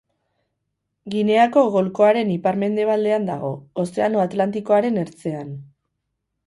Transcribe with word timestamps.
Gineako 1.15 1.63
golkoaren 1.75 2.31
ipar-mendebalean 2.37 3.29
dago, 3.31 3.53
Ozeano 3.85 4.27
Atlantikoaren 4.29 5.01
ertzean. 5.05 5.55